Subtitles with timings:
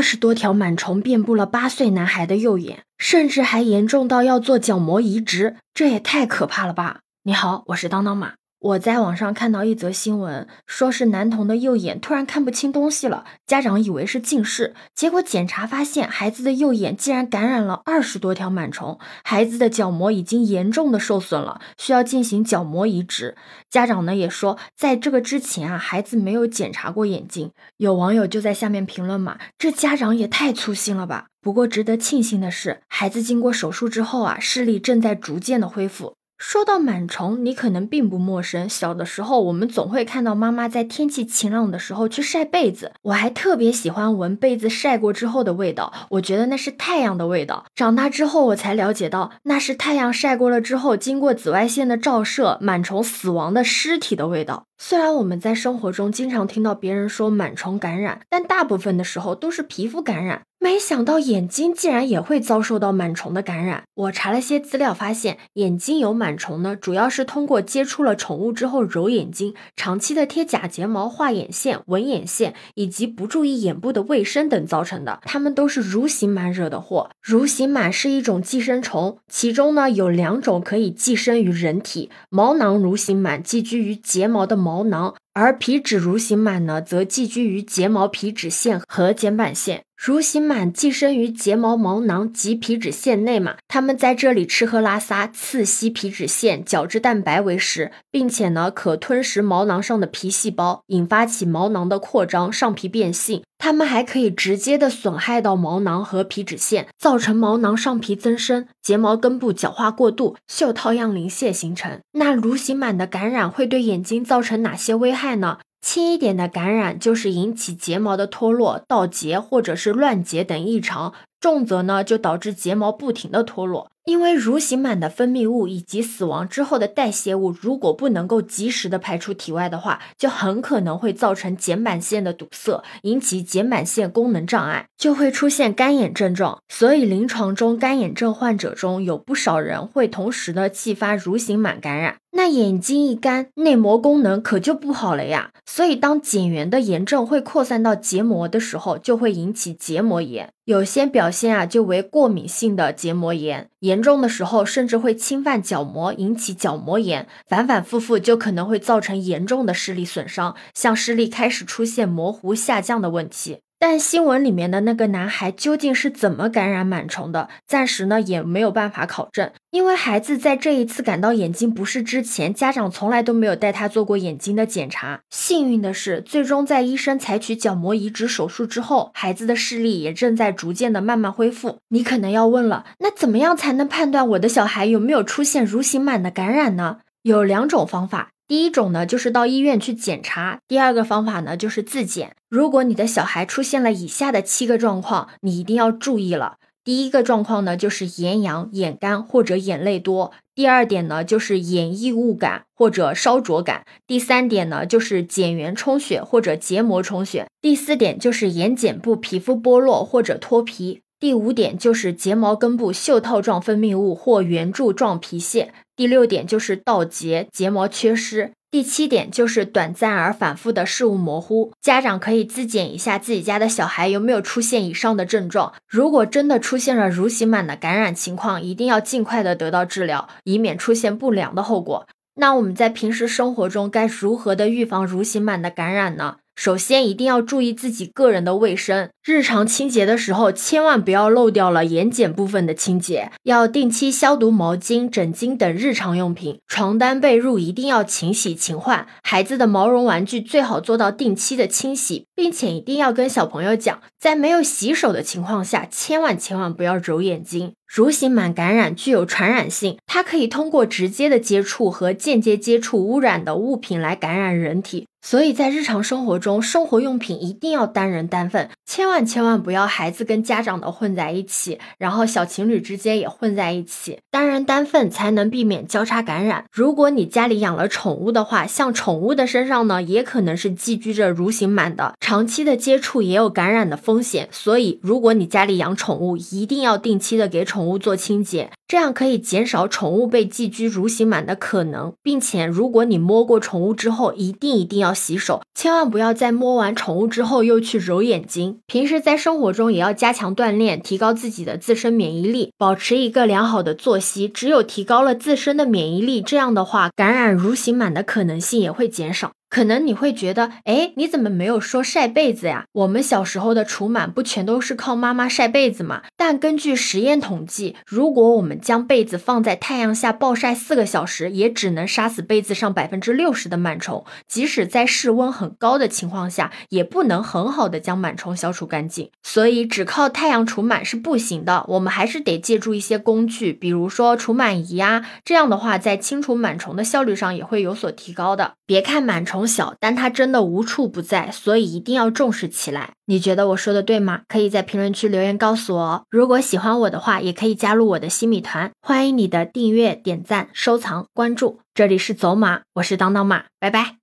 [0.00, 7.00] 二十多条螨虫遍布了八岁男孩的右眼，甚至还严重到要做角膜移植，这也太可怕了吧！
[7.24, 8.39] 你好，我是当当马。
[8.60, 23.34] 我在网上看到一则新闻，说是男童的右眼突然看不清东西了，家长以为是近视，结果检查发现孩子的右眼竟然感染了二十多条螨虫，孩子的角膜已经严重的受损了，需要进行角膜移植。
[23.70, 27.52] 家长呢也说，在这个之前啊，孩子没有检查过眼睛。
[27.78, 31.28] 有网友就在下面评论嘛，这家长也太粗心了吧！
[31.40, 36.12] 不过值得庆幸的是，孩子经过手术之后啊，视力正在逐渐的恢复。
[36.42, 38.66] 说到螨虫，你可能并不陌生。
[38.66, 47.66] 小的时候，我们总会看到妈妈在天气晴朗的时候去晒被子，我还特别喜欢闻被子晒过之后的味道，我觉得那是太阳的味道。
[47.74, 54.64] 长大之后，我才了解到那是太阳晒过了之后，经过紫外线的照射，螨虫死亡的尸体的味道。
[54.78, 60.40] 虽然我们在生活中经常听到别人说螨虫感染，但大部分的时候都是皮肤感染。
[60.62, 63.84] 没想到眼睛竟然也会遭受到螨虫的感染。
[63.94, 75.20] 我查了些资料，发现眼睛有螨虫呢，主要是通过接触了宠物之后揉眼睛、长期的贴假睫毛、画眼线、纹眼线，以及不注意眼部的卫生等造成的。
[75.24, 77.08] 它们都是蠕形螨惹的祸。
[77.26, 82.10] 蠕形螨是一种寄生虫，其中呢有两种可以寄生于人体。
[82.28, 85.14] 毛囊蠕形螨寄居于睫毛的毛囊。
[85.32, 89.84] 而皮脂蠕形螨呢，则寄居于睫毛皮脂腺和睑板腺。
[90.02, 103.42] 蠕形螨寄生于睫毛毛囊及皮脂腺内嘛，它们在这里吃喝拉撒，刺吸皮脂腺、角质蛋白为食，并且呢，可吞食毛囊上的皮细胞，引发起毛囊的扩张、上皮变性。
[103.58, 112.00] 它们还可以直接的损害到毛囊和皮脂腺，造成毛囊上皮增生、睫毛根部角化过度、袖套样鳞屑形成。
[112.12, 115.58] 那蠕形螨的感染会对眼睛造成哪些危害呢？
[115.80, 123.90] 轻一点的感染就是引起睫毛的脱落、倒睫或者是乱睫等异常，重则呢就导致睫毛不停的脱落。
[124.06, 136.60] 因为蠕形螨的分泌物以及死亡之后的代谢物，如果不能够及时的排出体外的话，就很可能会造成睑板腺的堵塞，引起睑板腺功能障碍，就会出现干眼症状。
[136.68, 142.16] 所以临床中干眼症患者中有不少人会同时的继发蠕形螨感染。
[142.32, 145.50] 那眼睛一干，内膜功能可就不好了呀。
[145.66, 150.52] 所以当睑缘的炎症会扩散到结膜的时候，就会引起结膜炎。
[150.64, 163.58] 有些表先啊，就为过敏性的结膜炎，严重的时候甚至会侵犯角膜，引起角膜炎，反反复复就可能会造成严重的视力损伤，像视力开始出现模糊下降的问题。
[163.82, 167.48] 但新闻里面的那个男孩究竟是怎么感染螨虫的？
[167.66, 175.22] 暂时呢也没有办法考证，因为孩子在这一次感到眼睛不适之前，家长从来都没有带他做过眼睛的检查。
[175.30, 181.78] 幸运的是，最终在医生采取角膜移植手术之后，孩子的视力也正在逐渐的慢慢恢复。
[181.88, 186.98] 你可能要问了，那怎么样才能判断我的小孩有没有出现蠕形螨的感染呢？
[187.22, 188.32] 有两种方法。
[188.50, 192.34] 第一种呢，就是到医院去检查；第二个方法呢，就是自检。
[192.48, 196.56] 如果你的小孩出现了以下的七个状况，你一定要注意了。
[196.82, 215.74] 第一个状况呢，就是眼痒、眼干或者眼泪多；第二点呢，就是眼异物感或者烧灼感；第三点呢，就是睑缘充血或者结膜充血；第四点就是眼睑部皮肤剥落或者脱皮；第五点就是睫毛根部袖套状分泌物或圆柱状皮屑。
[215.94, 218.52] 第六点就是倒睫、睫毛缺失。
[218.70, 221.72] 第七点就是短暂而反复的视物模糊。
[221.82, 225.74] 家长可以自检一下自己家的小孩有没有出现以上的症状。
[225.86, 232.06] 如果真的出现了蠕形螨的感染情况，一定要尽快的得到治疗，以免出现不良的后果。
[232.36, 236.36] 那我们在平时生活中该如何的预防蠕形螨的感染呢？
[236.60, 239.08] 首先，一定要注意自己个人的卫生。
[239.24, 246.58] 日常清洁的时候，千万不要漏掉了眼睑部分的清洁，要定期消毒毛巾、枕巾等日常用品。
[246.68, 249.06] 床单被褥一定要勤洗勤换。
[249.22, 257.72] 孩子的毛绒玩具最好做到定期的清洗，并且一定要跟小朋友讲，在没有洗手的情况下，千万千万不要揉眼睛。
[257.90, 265.06] 蠕形螨感染具有传染性，它可以通过直接的接触和间接接触污染的物品来感染人体。
[265.22, 276.64] 所以在日常生活中，生活用品一定要单人单份，千万千万不要孩子跟家长的混在一起，然后小情侣之间也混在一起，单人单份才能避免交叉感染。
[276.72, 284.48] 如果你家里养了宠物的话，像宠物的身上呢，也可能是寄居着蠕形螨的，长期的接触也有感染的风险。
[284.50, 288.70] 所以，如果你家里养宠物，一定要定期的给宠物做清洁。
[288.90, 298.80] 这样可以减少宠物被寄居蠕形螨的可能，并且如果你摸过宠物之后，一定一定要洗手，千万不要在摸完宠物之后又去揉眼睛。
[298.88, 304.48] 平时在生活中也要加强锻炼，提高自己的自身免疫力，保持一个良好的作息。
[304.48, 309.52] 只有提高了自身的免疫力，这样的话，感染蠕形螨的可能性也会减少。
[309.70, 312.86] 可能你会觉得，哎，你怎么没有说晒被子呀？
[312.90, 316.22] 我们小时候的除螨不全都是靠妈妈晒被子吗？
[316.36, 324.24] 但根据实验统计，如果我们将被子放在太阳下暴晒四个小时，也只能杀死被子上百分之六十的螨虫。
[324.48, 329.30] 即使在室温很高的情况下，也不能很好的将螨虫消除干净。
[329.44, 335.24] 所以，只靠太阳除螨是不行的，我们还是得借助一些工具，比如说除螨仪啊。
[335.44, 338.72] 这样的话，在清除螨虫的效率上也会有所提高的。
[338.84, 339.59] 别看螨虫。
[339.60, 343.10] 从小，但它真的无处不在，所以一定要重视起来。
[343.26, 344.40] 你觉得我说的对吗？
[344.48, 346.22] 可以在评论区留言告诉我哦。
[346.30, 351.80] 如果喜欢我的话，也可以加入我的新米团，欢迎你的订阅、点赞、收藏、关注。
[351.92, 354.19] 这里是走马，我是当当马，拜拜。